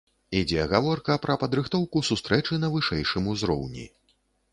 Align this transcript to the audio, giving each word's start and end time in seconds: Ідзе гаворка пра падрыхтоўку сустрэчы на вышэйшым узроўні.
Ідзе 0.37 0.61
гаворка 0.69 1.17
пра 1.25 1.35
падрыхтоўку 1.43 2.01
сустрэчы 2.09 2.57
на 2.63 2.71
вышэйшым 2.77 3.29
узроўні. 3.35 3.85